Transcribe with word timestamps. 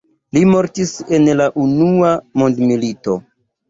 Li 0.37 0.41
mortis 0.53 0.95
en 1.19 1.29
la 1.43 1.49
unua 1.67 2.17
mondmilito. 2.43 3.25